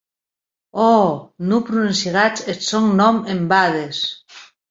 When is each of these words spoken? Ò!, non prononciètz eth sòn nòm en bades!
Ò!, 0.91 0.93
non 1.47 1.61
prononciètz 1.67 2.41
eth 2.51 2.63
sòn 2.69 2.85
nòm 2.99 3.17
en 3.31 3.39
bades! 3.51 3.97